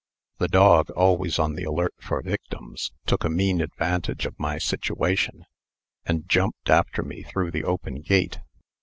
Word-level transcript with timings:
The 0.39 0.47
dog, 0.47 0.89
always 0.89 1.37
on 1.37 1.53
the 1.53 1.63
alert 1.63 1.93
for 1.99 2.23
victims, 2.23 2.91
took 3.05 3.23
a 3.23 3.29
mean 3.29 3.61
advantage 3.61 4.25
of 4.25 4.39
my 4.39 4.57
situation, 4.57 5.45
and 6.07 6.27
jumped 6.27 6.71
after 6.71 7.03
me 7.03 7.21
through 7.21 7.51
the 7.51 7.63
open 7.63 8.01
gate. 8.01 8.39